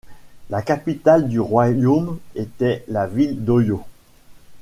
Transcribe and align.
La 0.49 0.63
capitale 0.63 1.29
du 1.29 1.39
royaume 1.39 2.17
était 2.35 2.83
la 2.87 3.05
ville 3.05 3.45
d'Oyo. 3.45 3.83